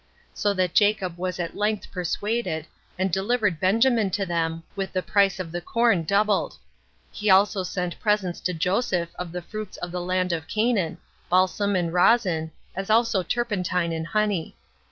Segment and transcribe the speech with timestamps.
[0.33, 2.65] So that Jacob was at length persuaded,
[2.97, 6.57] and delivered Benjamin to them, with the price of the corn doubled;
[7.11, 10.97] he also sent presents to Joseph of the fruits of the land of Canaan,
[11.29, 14.55] balsam and rosin, as also turpentine and honey.